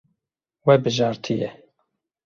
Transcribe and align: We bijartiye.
We 0.67 0.77
bijartiye. 0.87 1.49